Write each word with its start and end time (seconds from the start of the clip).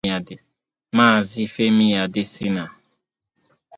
Maazị 0.95 1.43
Femi 1.53 1.87
Adesina 2.03 2.63